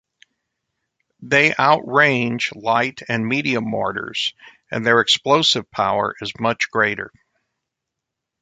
[1.21, 4.33] They outrange light and medium mortars,
[4.71, 7.11] and their explosive power is much greater.